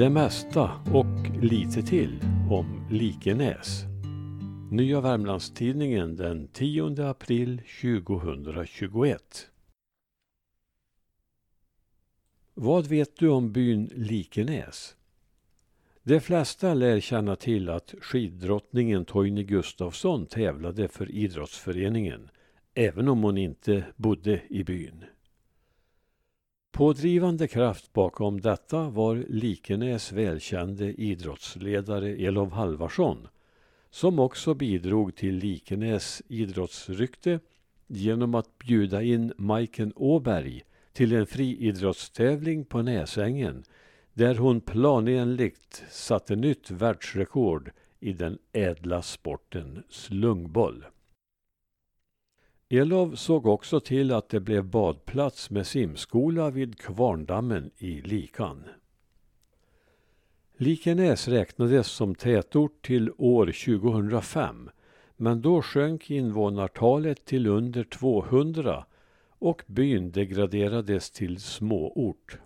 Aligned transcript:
Det 0.00 0.10
mesta 0.10 0.70
och 0.94 1.42
lite 1.42 1.82
till 1.82 2.20
om 2.50 2.86
Likenäs. 2.90 3.84
Nya 4.70 5.00
Värmlandstidningen 5.00 6.16
den 6.16 6.48
10 6.48 7.08
april 7.10 7.62
2021. 7.80 9.50
Vad 12.54 12.86
vet 12.86 13.16
du 13.16 13.28
om 13.28 13.52
byn 13.52 13.90
Likenäs? 13.94 14.96
De 16.02 16.20
flesta 16.20 16.74
lär 16.74 17.00
känna 17.00 17.36
till 17.36 17.68
att 17.68 17.94
skiddrottningen 18.00 19.04
Toini 19.04 19.44
Gustafsson 19.44 20.26
tävlade 20.26 20.88
för 20.88 21.10
idrottsföreningen, 21.10 22.30
även 22.74 23.08
om 23.08 23.22
hon 23.22 23.38
inte 23.38 23.84
bodde 23.96 24.42
i 24.48 24.64
byn. 24.64 25.04
Pådrivande 26.72 27.48
kraft 27.48 27.92
bakom 27.92 28.40
detta 28.40 28.90
var 28.90 29.24
Likenäs 29.28 30.12
välkände 30.12 30.92
idrottsledare 30.92 32.08
Elof 32.08 32.52
Halvarsson 32.52 33.28
som 33.90 34.18
också 34.18 34.54
bidrog 34.54 35.14
till 35.14 35.34
Likenäs 35.34 36.22
idrottsrykte 36.28 37.40
genom 37.86 38.34
att 38.34 38.58
bjuda 38.58 39.02
in 39.02 39.32
Majken 39.36 39.92
Åberg 39.96 40.62
till 40.92 41.12
en 41.12 41.26
friidrottstävling 41.26 42.64
på 42.64 42.82
Näsängen 42.82 43.64
där 44.14 44.34
hon 44.34 44.60
planenligt 44.60 45.84
satte 45.90 46.36
nytt 46.36 46.70
världsrekord 46.70 47.70
i 48.00 48.12
den 48.12 48.38
ädla 48.52 49.02
sporten 49.02 49.82
slungboll. 49.88 50.84
Elov 52.72 53.14
såg 53.14 53.46
också 53.46 53.80
till 53.80 54.12
att 54.12 54.28
det 54.28 54.40
blev 54.40 54.64
badplats 54.64 55.50
med 55.50 55.66
simskola 55.66 56.50
vid 56.50 56.78
Kvarndammen 56.78 57.70
i 57.78 58.00
Likan. 58.00 58.64
Likenäs 60.56 61.28
räknades 61.28 61.86
som 61.86 62.14
tätort 62.14 62.82
till 62.86 63.10
år 63.18 63.46
2005 63.46 64.70
men 65.16 65.42
då 65.42 65.62
sjönk 65.62 66.10
invånartalet 66.10 67.24
till 67.24 67.46
under 67.46 67.84
200 67.84 68.84
och 69.28 69.62
byn 69.66 70.10
degraderades 70.10 71.10
till 71.10 71.40
småort. 71.40 72.38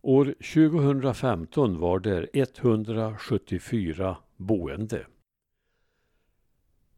År 0.00 0.24
2015 0.24 1.78
var 1.78 1.98
det 1.98 2.28
174 2.32 4.16
boende. 4.36 5.06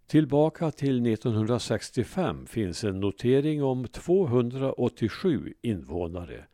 Tillbaka 0.06 0.70
till 0.70 1.06
1965 1.06 2.46
finns 2.46 2.84
en 2.84 3.00
notering 3.00 3.62
om 3.62 3.88
287 3.88 5.54
invånare. 5.62 6.44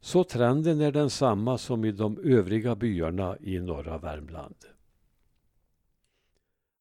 Så 0.00 0.24
trenden 0.24 0.80
är 0.80 0.92
densamma 0.92 1.58
som 1.58 1.84
i 1.84 1.92
de 1.92 2.18
övriga 2.18 2.76
byarna 2.76 3.36
i 3.40 3.60
norra 3.60 3.98
Värmland. 3.98 4.56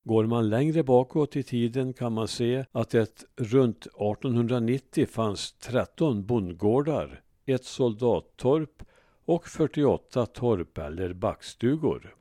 Går 0.04 0.26
man 0.26 0.50
längre 0.50 0.84
bakåt 0.84 1.36
i 1.36 1.44
tiden 1.44 1.94
kan 1.94 2.14
man 2.14 2.28
se 2.28 2.66
att 2.72 2.90
det 2.90 3.24
runt 3.36 3.86
1890 3.86 5.06
fanns 5.06 5.54
13 5.54 6.26
bondgårdar, 6.26 7.22
ett 7.46 7.66
soldattorp 7.66 8.84
och 9.26 9.48
48 9.48 10.26
torp 10.26 10.78
eller 10.78 11.14
backstugor. 11.14 12.16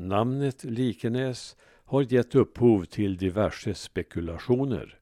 Namnet 0.00 0.64
Likenäs 0.64 1.56
har 1.84 2.12
gett 2.12 2.34
upphov 2.34 2.84
till 2.84 3.16
diverse 3.16 3.74
spekulationer. 3.74 4.98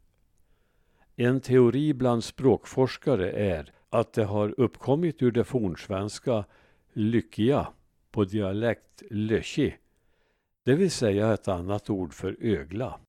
En 1.17 1.41
teori 1.41 1.95
bland 1.95 2.25
språkforskare 2.25 3.33
är 3.33 3.73
att 3.91 4.13
det 4.13 4.25
har 4.25 4.55
uppkommit 4.61 5.23
ur 5.23 5.31
det 5.31 5.45
fornsvenska 5.45 6.45
lyckia 6.93 7.69
på 8.11 8.25
dialekt 8.25 9.03
löshi, 9.11 9.75
det 10.65 10.75
vill 10.75 10.91
säga 10.91 11.33
ett 11.33 11.49
annat 11.49 11.91
ord 11.91 12.15
för 12.15 12.37
ögla. 12.41 13.01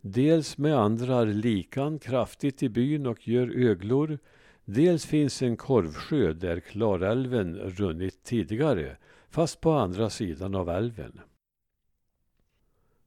Dels 0.00 0.58
meandrar 0.58 1.26
likan 1.26 1.98
kraftigt 1.98 2.62
i 2.62 2.68
byn 2.68 3.06
och 3.06 3.28
gör 3.28 3.50
öglor, 3.56 4.18
dels 4.64 5.06
finns 5.06 5.42
en 5.42 5.56
korvsjö 5.56 6.32
där 6.32 6.60
Klarälven 6.60 7.54
runnit 7.54 8.22
tidigare, 8.24 8.96
fast 9.32 9.60
på 9.60 9.72
andra 9.72 10.10
sidan 10.10 10.54
av 10.54 10.68
älven. 10.68 11.20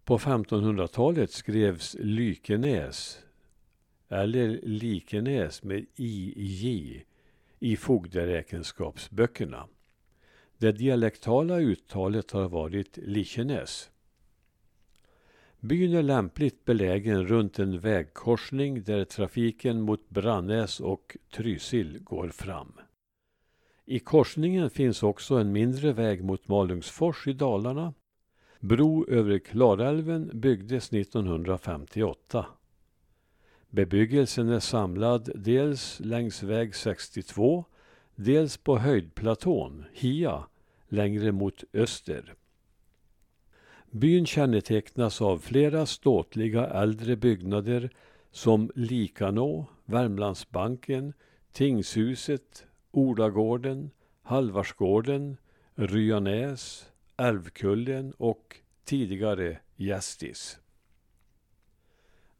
På 0.04 0.18
1500-talet 0.18 1.32
skrevs 1.32 1.96
Lykenäs 2.00 3.20
eller 4.10 4.60
Likenäs 4.64 5.64
med 5.64 5.86
IJ 5.96 7.06
i 7.60 7.78
fogderäkenskapsböckerna. 7.78 9.68
Det 10.58 10.72
dialektala 10.72 11.60
uttalet 11.60 12.32
har 12.32 12.50
varit 12.50 12.98
Likenäs. 12.98 13.90
Byn 15.60 15.94
är 15.94 16.04
lämpligt 16.04 16.66
belägen 16.66 17.28
runt 17.28 17.60
en 17.60 17.80
vägkorsning 17.80 18.84
där 18.84 19.06
trafiken 19.06 19.82
mot 19.82 20.10
Brannäs 20.10 20.80
och 20.80 21.18
Trysil 21.34 22.00
går 22.04 22.30
fram. 22.30 22.74
I 23.88 24.00
korsningen 24.00 24.70
finns 24.70 25.04
också 25.04 25.36
en 25.36 25.52
mindre 25.52 25.94
väg 25.94 26.24
mot 26.24 26.48
Malungsfors 26.48 27.28
i 27.28 27.34
Dalarna. 27.34 27.94
Bro 28.60 29.06
över 29.08 29.40
Klarälven 29.40 30.32
byggdes 30.34 30.94
1958. 30.94 32.46
Bebyggelsen 33.70 34.50
är 34.50 34.60
samlad 34.60 35.30
dels 35.36 36.00
längs 36.00 36.44
väg 36.44 36.76
62, 36.76 37.66
dels 38.16 38.58
på 38.58 38.78
höjdplatån, 38.78 39.86
Hia, 39.94 40.44
längre 40.88 41.32
mot 41.32 41.64
öster. 41.74 42.34
Byn 43.92 44.26
kännetecknas 44.26 45.22
av 45.22 45.38
flera 45.38 45.86
ståtliga 45.86 46.68
äldre 46.68 47.16
byggnader 47.16 47.90
som 48.32 48.72
Likanå, 48.76 49.66
Värmlandsbanken, 49.86 51.14
Tingshuset, 51.52 52.66
Olagården, 52.96 53.92
Halvarsgården, 54.22 55.38
Ryanäs, 55.76 56.92
Älvkullen 57.18 58.14
och 58.18 58.58
tidigare 58.84 59.58
Gästis. 59.76 60.60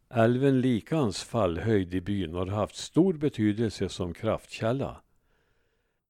Älven 0.10 0.62
Likans 0.62 1.24
fallhöjd 1.24 1.94
i 1.94 2.02
byn 2.02 2.34
har 2.34 2.48
haft 2.48 2.76
stor 2.76 3.14
betydelse 3.14 3.90
som 3.90 4.14
kraftkälla. 4.14 5.02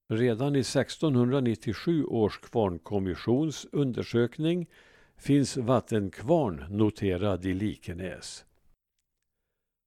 Redan 0.07 0.55
i 0.55 0.59
1697 0.59 2.05
års 2.05 2.39
kvarnkommissions 2.39 3.67
undersökning 3.71 4.69
finns 5.17 5.57
vattenkvarn 5.57 6.65
noterad 6.69 7.45
i 7.45 7.53
Likenäs. 7.53 8.45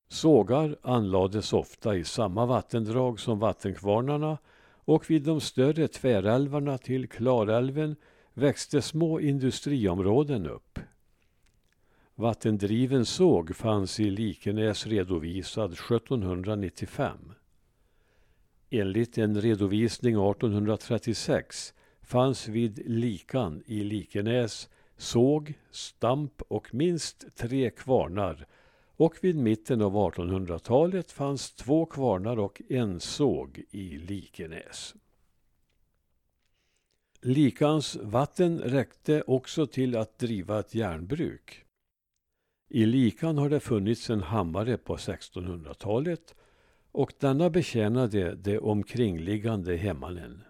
Sågar 0.09 0.77
anlades 0.83 1.53
ofta 1.53 1.97
i 1.97 2.05
samma 2.05 2.47
vattendrag 2.47 3.21
som 3.21 3.39
vattenkvarnarna 3.39 4.39
och 4.85 5.11
vid 5.11 5.23
de 5.23 5.41
större 5.41 5.89
tvärälvarna 5.89 6.79
till 6.79 7.09
Klarälven 7.09 7.97
växte 8.35 8.83
små 8.83 9.21
industriområden 9.21 10.47
upp. 10.47 10.79
Vattendriven 12.15 13.07
såg 13.07 13.57
fanns 13.57 14.01
i 14.01 14.11
Likenäs 14.11 14.87
redovisad 14.87 15.73
1795. 15.73 17.33
Enligt 18.71 19.19
en 19.19 19.41
redovisning 19.41 20.15
1836 20.15 21.75
fanns 22.03 22.49
vid 22.49 22.83
Likan 22.87 23.63
i 23.67 23.85
Likenäs 23.85 24.69
såg, 24.97 25.55
stamp 25.71 26.43
och 26.49 26.75
minst 26.75 27.37
tre 27.37 27.71
kvarnar 27.71 28.47
och 28.99 29.19
vid 29.21 29.37
mitten 29.37 29.83
av 29.83 29.95
1800-talet 29.95 31.13
fanns 31.13 31.53
två 31.53 31.87
kvarnar 31.87 32.39
och 32.39 32.63
en 32.69 33.01
såg 33.01 33.63
i 33.71 33.99
Likenäs. 33.99 34.95
Likans 37.21 37.97
vatten 37.97 38.59
räckte 38.59 39.23
också 39.27 39.67
till 39.67 39.97
att 39.97 40.19
driva 40.19 40.61
ett 40.61 40.75
järnbruk. 40.75 41.65
I 42.69 42.87
Likan 42.87 43.39
har 43.39 43.51
det 43.51 43.61
funnits 43.61 44.11
en 44.11 44.23
hammare 44.23 44.77
på 44.77 44.97
1600-talet 44.97 46.35
och 46.93 47.13
denna 47.19 47.51
betjänade 47.51 48.35
de 48.35 48.59
omkringliggande 48.59 49.77
hemmanen. 49.77 50.43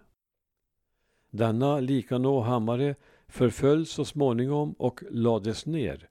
Denna 1.31 1.79
Likanå 1.79 2.41
hammare 2.41 2.95
förföll 3.27 3.85
så 3.85 4.05
småningom 4.05 4.73
och 4.73 5.03
lades 5.09 5.65
ner 5.65 6.09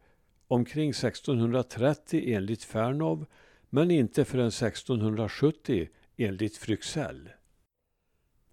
omkring 0.49 0.91
1630 0.91 2.35
enligt 2.35 2.65
Fernov 2.65 3.27
men 3.71 3.91
inte 3.91 4.25
förrän 4.25 4.49
1670 4.49 5.89
enligt 6.17 6.57
Fryxell. 6.57 7.31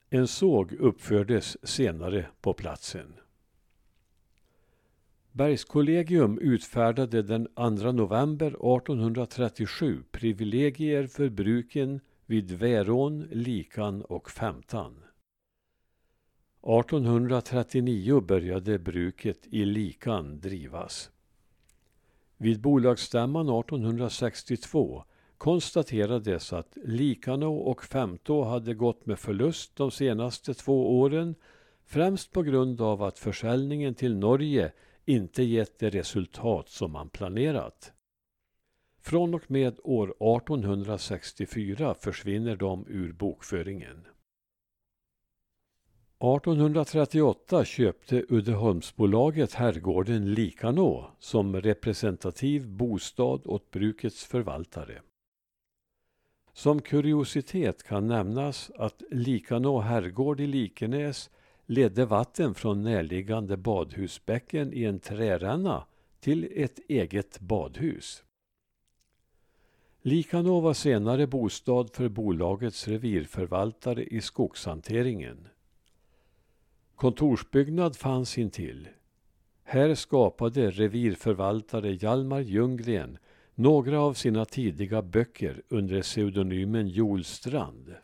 En 0.09 0.27
såg 0.27 0.73
uppfördes 0.73 1.67
senare 1.67 2.27
på 2.41 2.53
platsen. 2.53 3.13
Bergskollegium 5.31 6.39
utfärdade 6.39 7.21
den 7.21 7.47
2 7.55 7.91
november 7.91 8.47
1837 8.47 10.03
privilegier 10.11 11.07
för 11.07 11.29
bruken 11.29 11.99
vid 12.25 12.51
Värån, 12.51 13.27
Likan 13.31 14.01
och 14.01 14.31
Femtan. 14.31 15.03
1839 16.61 18.21
började 18.21 18.79
bruket 18.79 19.47
i 19.47 19.65
Likan 19.65 20.39
drivas. 20.39 21.11
Vid 22.37 22.61
bolagsstämman 22.61 23.49
1862 23.49 25.03
konstaterades 25.37 26.53
att 26.53 26.77
Likanå 26.83 27.55
och 27.55 27.83
Femtå 27.83 28.43
hade 28.43 28.73
gått 28.73 29.05
med 29.05 29.19
förlust 29.19 29.75
de 29.75 29.91
senaste 29.91 30.53
två 30.53 30.99
åren 30.99 31.35
främst 31.85 32.31
på 32.31 32.41
grund 32.41 32.81
av 32.81 33.03
att 33.03 33.19
försäljningen 33.19 33.95
till 33.95 34.17
Norge 34.17 34.71
inte 35.05 35.43
gett 35.43 35.79
det 35.79 35.89
resultat 35.89 36.69
som 36.69 36.91
man 36.91 37.09
planerat. 37.09 37.91
Från 39.01 39.33
och 39.33 39.51
med 39.51 39.79
år 39.83 40.07
1864 40.07 41.95
försvinner 41.99 42.55
de 42.55 42.85
ur 42.87 43.13
bokföringen. 43.13 44.05
1838 46.25 47.65
köpte 47.65 48.25
Uddeholmsbolaget 48.29 49.53
herrgården 49.53 50.33
Likanå 50.33 51.11
som 51.19 51.61
representativ 51.61 52.67
bostad 52.67 53.41
åt 53.45 53.71
brukets 53.71 54.25
förvaltare. 54.25 55.01
Som 56.53 56.81
kuriositet 56.81 57.83
kan 57.83 58.07
nämnas 58.07 58.71
att 58.77 59.03
Likanå 59.11 59.79
herrgård 59.79 60.39
i 60.39 60.47
Likenäs 60.47 61.29
ledde 61.65 62.05
vatten 62.05 62.53
från 62.53 62.83
närliggande 62.83 63.57
badhusbäcken 63.57 64.73
i 64.73 64.83
en 64.83 64.99
träränna 64.99 65.85
till 66.19 66.51
ett 66.55 66.79
eget 66.87 67.39
badhus. 67.39 68.23
Likanå 70.01 70.59
var 70.59 70.73
senare 70.73 71.27
bostad 71.27 71.89
för 71.93 72.09
bolagets 72.09 72.87
revirförvaltare 72.87 74.03
i 74.03 74.21
skogshanteringen. 74.21 75.47
Kontorsbyggnad 76.95 77.95
fanns 77.95 78.37
intill. 78.37 78.87
Här 79.63 79.95
skapade 79.95 80.71
revirförvaltare 80.71 81.91
Hjalmar 81.91 82.39
Ljunggren 82.39 83.17
några 83.55 83.99
av 84.01 84.13
sina 84.13 84.45
tidiga 84.45 85.01
böcker 85.01 85.61
under 85.69 86.01
pseudonymen 86.01 86.87
Jolstrand. 86.87 87.95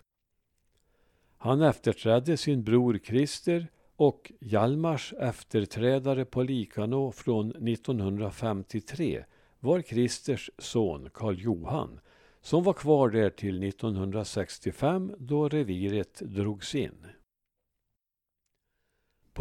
Han 1.37 1.61
efterträdde 1.61 2.37
sin 2.37 2.63
bror 2.63 2.99
Christer 3.03 3.67
och 3.95 4.31
Hjalmars 4.39 5.13
efterträdare 5.13 6.25
på 6.25 6.43
Likanå 6.43 7.11
från 7.11 7.67
1953 7.67 9.23
var 9.59 9.81
Christers 9.81 10.49
son 10.57 11.09
Karl 11.13 11.39
Johan 11.39 11.99
som 12.41 12.63
var 12.63 12.73
kvar 12.73 13.09
där 13.09 13.29
till 13.29 13.63
1965 13.63 15.15
då 15.17 15.49
reviret 15.49 16.21
drogs 16.25 16.75
in. 16.75 17.05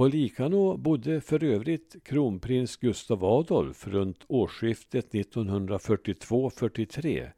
På 0.00 0.08
Likanå 0.08 0.76
bodde 0.76 1.20
för 1.20 1.44
övrigt 1.44 1.96
kronprins 2.04 2.76
Gustav 2.76 3.24
Adolf 3.24 3.86
runt 3.86 4.24
årsskiftet 4.28 5.12
1942-43 5.12 7.30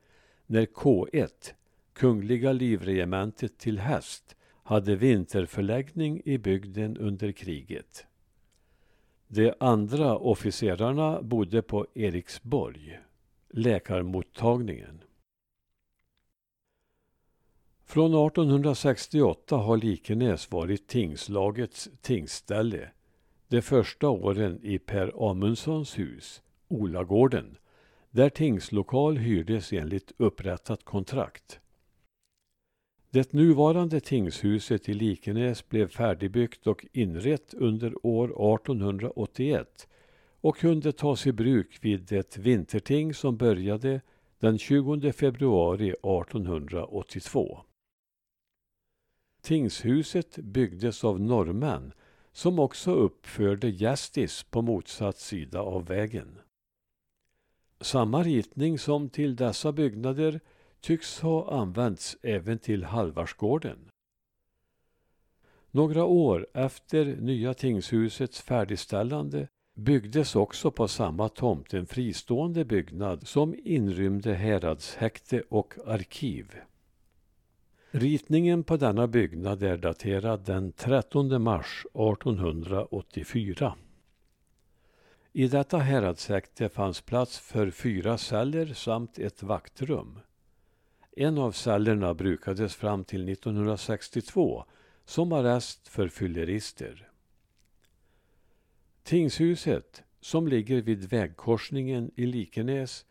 när 0.47 0.67
K1, 0.67 1.53
Kungliga 1.93 2.53
livregementet 2.53 3.59
till 3.59 3.79
häst, 3.79 4.37
hade 4.63 4.97
vinterförläggning 4.97 6.23
i 6.25 6.39
bygden 6.39 6.97
under 6.97 7.33
kriget. 7.33 8.07
De 9.29 9.53
andra 9.61 10.17
officerarna 10.17 11.23
bodde 11.23 11.63
på 11.63 11.87
Eriksborg, 11.95 13.01
läkarmottagningen. 13.51 15.03
Från 17.93 18.27
1868 18.27 19.57
har 19.57 19.77
Likenäs 19.77 20.51
varit 20.51 20.87
tingslagets 20.87 21.89
tingsställe. 22.01 22.89
De 23.49 23.63
första 23.63 24.09
åren 24.09 24.61
i 24.63 24.79
Per 24.79 25.31
Amundssons 25.31 25.99
hus, 25.99 26.43
Olagården, 26.69 27.57
där 28.11 28.29
tingslokal 28.29 29.17
hyrdes 29.17 29.73
enligt 29.73 30.13
upprättat 30.17 30.85
kontrakt. 30.85 31.61
Det 33.11 33.33
nuvarande 33.33 34.01
tingshuset 34.01 34.89
i 34.89 34.95
Likenäs 34.95 35.69
blev 35.69 35.89
färdigbyggt 35.89 36.67
och 36.67 36.87
inrett 36.93 37.55
under 37.55 38.07
år 38.07 38.55
1881 38.55 39.89
och 40.41 40.57
kunde 40.57 40.93
tas 40.93 41.27
i 41.27 41.33
bruk 41.33 41.79
vid 41.81 42.13
ett 42.13 42.39
vinterting 42.39 43.15
som 43.15 43.37
började 43.37 44.01
den 44.39 44.59
20 44.59 45.13
februari 45.13 45.89
1882. 45.89 47.65
Tingshuset 49.43 50.37
byggdes 50.37 51.05
av 51.05 51.21
norrmän 51.21 51.93
som 52.33 52.59
också 52.59 52.95
uppförde 52.95 53.69
gästis 53.69 54.43
på 54.43 54.63
motsatt 54.63 55.19
sida 55.19 55.61
av 55.61 55.87
vägen. 55.87 56.39
Samma 57.81 58.23
ritning 58.23 58.79
som 58.79 59.09
till 59.09 59.37
dessa 59.37 59.73
byggnader 59.73 60.41
tycks 60.81 61.21
ha 61.21 61.61
använts 61.61 62.17
även 62.23 62.59
till 62.59 62.85
Halvarsgården. 62.85 63.91
Några 65.71 66.05
år 66.05 66.47
efter 66.55 67.05
nya 67.05 67.55
tingshusets 67.55 68.41
färdigställande 68.41 69.49
byggdes 69.75 70.37
också 70.37 70.71
på 70.71 70.89
samma 70.89 71.29
tomt 71.29 71.75
en 71.75 71.87
fristående 71.87 72.65
byggnad 72.65 73.27
som 73.27 73.55
inrymde 73.65 74.35
häradshäkte 74.35 75.43
och 75.49 75.75
arkiv. 75.87 76.55
Ritningen 77.95 78.65
på 78.65 78.77
denna 78.77 79.07
byggnad 79.07 79.63
är 79.63 79.77
daterad 79.77 80.45
den 80.45 80.73
13 80.73 81.43
mars 81.43 81.87
1884. 81.87 83.75
I 85.33 85.49
detta 85.49 85.79
häradshäkte 85.79 86.69
fanns 86.69 87.01
plats 87.01 87.39
för 87.39 87.71
fyra 87.71 88.19
celler 88.19 88.75
samt 88.75 89.19
ett 89.19 89.43
vaktrum. 89.43 90.19
En 91.17 91.39
av 91.39 91.53
cellerna 91.53 92.15
brukades 92.15 92.75
fram 92.75 93.05
till 93.05 93.29
1962 93.29 94.65
som 95.05 95.33
arrest 95.33 95.89
för 95.89 96.09
fyllerister. 96.09 97.09
Tingshuset, 99.03 100.03
som 100.21 100.49
ligger 100.49 100.83
vid 100.83 101.05
vägkorsningen 101.05 102.11
i 102.17 102.27
Likenäs, 102.27 103.07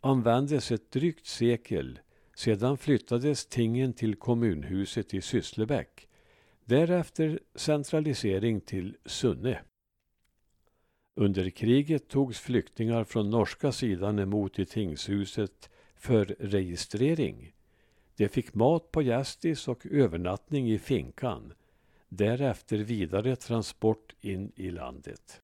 användes 0.00 0.72
ett 0.72 0.90
drygt 0.90 1.26
sekel 1.26 1.98
sedan 2.34 2.78
flyttades 2.78 3.46
tingen 3.46 3.92
till 3.92 4.16
kommunhuset 4.16 5.14
i 5.14 5.20
Sysslebäck. 5.20 6.08
Därefter 6.64 7.40
centralisering 7.54 8.60
till 8.60 8.96
Sunne. 9.06 9.60
Under 11.14 11.50
kriget 11.50 12.08
togs 12.08 12.40
flyktingar 12.40 13.04
från 13.04 13.30
norska 13.30 13.72
sidan 13.72 14.18
emot 14.18 14.58
i 14.58 14.66
tingshuset 14.66 15.70
för 15.96 16.24
registrering. 16.38 17.52
De 18.16 18.28
fick 18.28 18.54
mat 18.54 18.92
på 18.92 19.02
gästis 19.02 19.68
och 19.68 19.86
övernattning 19.86 20.70
i 20.70 20.78
finkan. 20.78 21.52
Därefter 22.08 22.78
vidare 22.78 23.36
transport 23.36 24.14
in 24.20 24.52
i 24.56 24.70
landet. 24.70 25.41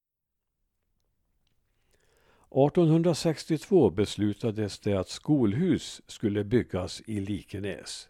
1862 2.51 3.91
beslutades 3.91 4.79
det 4.79 4.95
att 4.95 5.09
skolhus 5.09 6.03
skulle 6.07 6.45
byggas 6.45 7.03
i 7.07 7.21
Likenäs. 7.21 8.09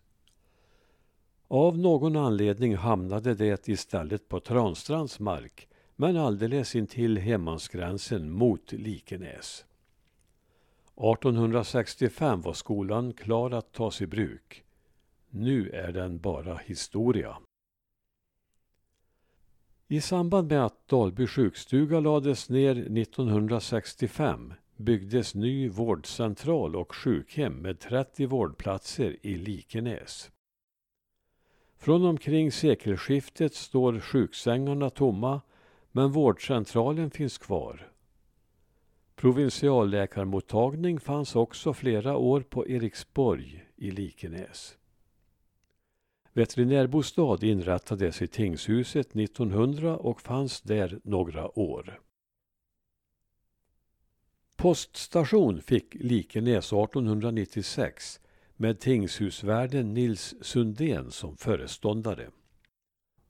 Av 1.48 1.78
någon 1.78 2.16
anledning 2.16 2.76
hamnade 2.76 3.34
det 3.34 3.68
istället 3.68 4.28
på 4.28 4.40
Transtrands 4.40 5.20
mark 5.20 5.68
men 5.96 6.16
alldeles 6.16 6.74
intill 6.74 7.18
hemmansgränsen 7.18 8.30
mot 8.30 8.72
Likenäs. 8.72 9.64
1865 10.96 12.40
var 12.40 12.52
skolan 12.52 13.12
klar 13.12 13.50
att 13.50 13.72
tas 13.72 14.02
i 14.02 14.06
bruk. 14.06 14.64
Nu 15.30 15.70
är 15.70 15.92
den 15.92 16.18
bara 16.18 16.56
historia. 16.56 17.36
I 19.90 20.00
samband 20.00 20.48
med 20.48 20.64
att 20.64 20.88
Dalby 20.88 21.26
sjukstuga 21.26 22.00
lades 22.00 22.48
ner 22.48 22.70
1965 22.70 24.54
byggdes 24.76 25.34
ny 25.34 25.68
vårdcentral 25.68 26.76
och 26.76 26.94
sjukhem 26.94 27.52
med 27.52 27.80
30 27.80 28.26
vårdplatser 28.26 29.16
i 29.22 29.36
Likenäs. 29.36 30.30
Från 31.78 32.04
omkring 32.04 32.52
sekelskiftet 32.52 33.54
står 33.54 34.00
sjuksängarna 34.00 34.90
tomma 34.90 35.40
men 35.92 36.12
vårdcentralen 36.12 37.10
finns 37.10 37.38
kvar. 37.38 37.92
Provinsialläkarmottagning 39.16 41.00
fanns 41.00 41.36
också 41.36 41.72
flera 41.72 42.16
år 42.16 42.40
på 42.40 42.68
Eriksborg 42.68 43.64
i 43.76 43.90
Likenäs. 43.90 44.77
Veterinärbostad 46.38 47.44
inrättades 47.44 48.22
i 48.22 48.26
tingshuset 48.26 49.16
1900 49.16 49.96
och 49.96 50.20
fanns 50.20 50.60
där 50.60 51.00
några 51.04 51.58
år. 51.58 52.00
Poststation 54.56 55.60
fick 55.60 55.94
Likenäs 55.94 56.72
1896 56.72 58.20
med 58.56 58.80
tingshusvärden 58.80 59.94
Nils 59.94 60.34
Sundén 60.40 61.10
som 61.10 61.36
föreståndare. 61.36 62.30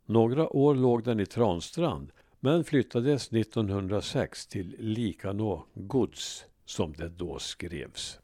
Några 0.06 0.48
år 0.56 0.74
låg 0.74 1.04
den 1.04 1.20
i 1.20 1.26
Transtrand 1.26 2.12
men 2.40 2.64
flyttades 2.64 3.32
1906 3.32 4.46
till 4.46 4.76
Likanå 4.78 5.66
gods 5.74 6.44
som 6.64 6.92
det 6.92 7.08
då 7.08 7.38
skrevs. 7.38 8.20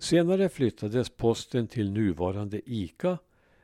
Senare 0.00 0.48
flyttades 0.48 1.10
posten 1.10 1.68
till 1.68 1.90
nuvarande 1.90 2.60
ICA 2.70 3.18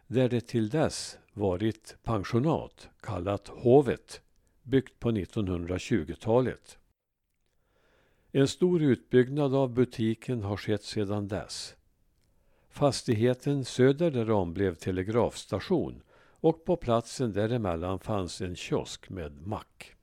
där 0.07 0.29
det 0.29 0.41
till 0.41 0.69
dess 0.69 1.19
varit 1.33 1.97
pensionat 2.03 2.89
kallat 3.01 3.49
Hovet 3.49 4.21
byggt 4.63 5.01
på 5.01 5.11
1920-talet. 5.11 6.79
En 8.33 8.49
stor 8.49 8.83
utbyggnad 8.83 9.55
av 9.55 9.75
butiken 9.75 10.43
har 10.43 10.57
skett 10.57 10.85
sedan 10.85 11.29
dess. 11.29 11.75
Fastigheten 12.69 13.65
söder 13.65 14.11
därom 14.11 14.55
blev 14.55 14.75
telegrafstation 14.75 16.03
och 16.19 16.65
på 16.65 16.77
platsen 16.77 17.33
däremellan 17.33 17.99
fanns 17.99 18.41
en 18.41 18.57
kiosk 18.57 19.11
med 19.11 19.47
mack. 19.47 19.96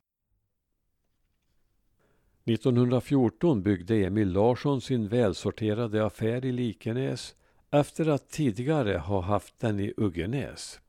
1914 2.46 3.64
byggde 3.64 3.96
Emil 3.96 4.32
Larsson 4.32 4.82
sin 4.82 5.08
välsorterade 5.08 6.06
affär 6.06 6.46
i 6.46 6.52
Likenäs 6.52 7.36
efter 7.72 8.10
att 8.10 8.30
tidigare 8.30 8.98
ha 8.98 9.22
haft 9.22 9.60
den 9.60 9.80
i 9.80 9.94
Uggenäs. 9.98 10.80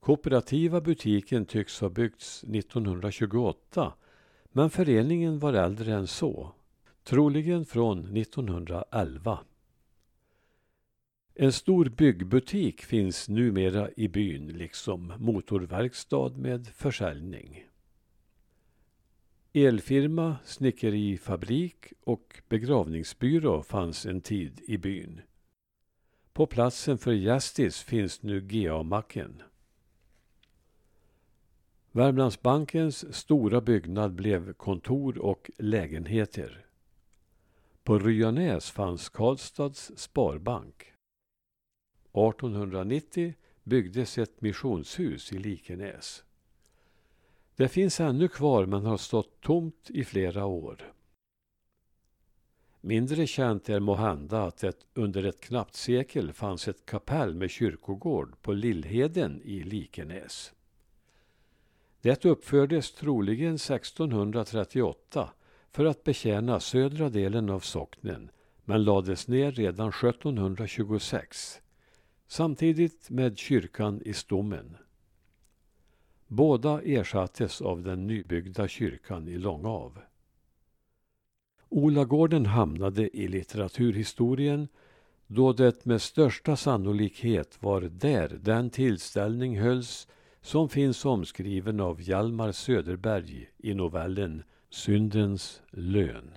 Kooperativa 0.00 0.80
butiken 0.80 1.46
tycks 1.46 1.80
ha 1.80 1.88
byggts 1.88 2.44
1928 2.44 3.92
men 4.52 4.70
föreningen 4.70 5.38
var 5.38 5.52
äldre 5.52 5.94
än 5.94 6.06
så, 6.06 6.52
troligen 7.04 7.64
från 7.64 8.16
1911. 8.16 9.38
En 11.34 11.52
stor 11.52 11.84
byggbutik 11.84 12.82
finns 12.82 13.28
numera 13.28 13.90
i 13.96 14.08
byn 14.08 14.46
liksom 14.46 15.12
motorverkstad 15.18 16.28
med 16.36 16.66
försäljning. 16.66 17.64
Elfirma, 19.64 20.36
snickerifabrik 20.44 21.92
och 22.04 22.42
begravningsbyrå 22.48 23.62
fanns 23.62 24.06
en 24.06 24.20
tid 24.20 24.60
i 24.66 24.78
byn. 24.78 25.20
På 26.32 26.46
platsen 26.46 26.98
för 26.98 27.12
Gästis 27.12 27.82
finns 27.82 28.22
nu 28.22 28.40
GA-macken. 28.40 29.42
Värmlandsbankens 31.92 33.14
stora 33.14 33.60
byggnad 33.60 34.14
blev 34.14 34.52
kontor 34.52 35.18
och 35.18 35.50
lägenheter. 35.58 36.66
På 37.82 37.98
Ryanäs 37.98 38.70
fanns 38.70 39.08
Karlstads 39.08 39.92
sparbank. 39.96 40.92
1890 42.12 43.34
byggdes 43.62 44.18
ett 44.18 44.40
missionshus 44.40 45.32
i 45.32 45.38
Likenäs. 45.38 46.24
Det 47.58 47.68
finns 47.68 48.00
ännu 48.00 48.28
kvar 48.28 48.66
men 48.66 48.86
har 48.86 48.96
stått 48.96 49.40
tomt 49.40 49.90
i 49.90 50.04
flera 50.04 50.46
år. 50.46 50.92
Mindre 52.80 53.26
känt 53.26 53.68
är 53.68 53.80
måhända 53.80 54.42
att 54.42 54.58
det 54.58 54.86
under 54.94 55.24
ett 55.24 55.40
knappt 55.40 55.74
sekel 55.74 56.32
fanns 56.32 56.68
ett 56.68 56.86
kapell 56.86 57.34
med 57.34 57.50
kyrkogård 57.50 58.42
på 58.42 58.52
Lillheden 58.52 59.42
i 59.44 59.62
Likenäs. 59.62 60.52
Det 62.00 62.24
uppfördes 62.24 62.92
troligen 62.92 63.54
1638 63.54 65.30
för 65.70 65.84
att 65.84 66.04
betjäna 66.04 66.60
södra 66.60 67.08
delen 67.08 67.50
av 67.50 67.60
socknen 67.60 68.30
men 68.64 68.84
lades 68.84 69.28
ner 69.28 69.52
redan 69.52 69.88
1726 69.88 71.60
samtidigt 72.28 73.10
med 73.10 73.38
kyrkan 73.38 74.02
i 74.04 74.12
Stommen. 74.12 74.76
Båda 76.28 76.82
ersattes 76.82 77.60
av 77.62 77.82
den 77.82 78.06
nybyggda 78.06 78.68
kyrkan 78.68 79.28
i 79.28 79.38
Långav. 79.38 79.98
Olagården 81.68 82.46
hamnade 82.46 83.16
i 83.16 83.28
litteraturhistorien 83.28 84.68
då 85.26 85.52
det 85.52 85.84
med 85.84 86.02
största 86.02 86.56
sannolikhet 86.56 87.62
var 87.62 87.80
där 87.80 88.38
den 88.42 88.70
tillställning 88.70 89.58
hölls 89.58 90.08
som 90.40 90.68
finns 90.68 91.04
omskriven 91.04 91.80
av 91.80 92.02
Hjalmar 92.02 92.52
Söderberg 92.52 93.50
i 93.58 93.74
novellen 93.74 94.42
Syndens 94.70 95.62
lön. 95.70 96.30